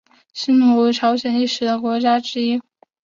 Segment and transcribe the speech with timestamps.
[0.33, 2.59] 新罗为朝鲜历史上的国家之一。